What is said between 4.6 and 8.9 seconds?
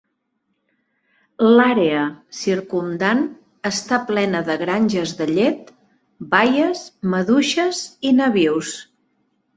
granges de llet, baies, maduixes i nabius.